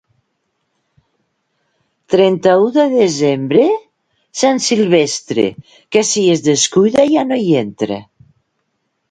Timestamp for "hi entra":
7.45-8.01